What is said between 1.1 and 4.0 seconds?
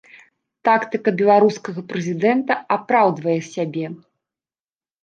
беларускага прэзідэнта апраўдвае сябе.